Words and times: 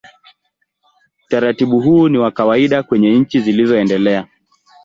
Utaratibu 1.25 1.79
huu 1.79 2.09
ni 2.09 2.17
wa 2.17 2.31
kawaida 2.31 2.83
kwenye 2.83 3.19
nchi 3.19 3.39
zilizoendelea. 3.39 4.27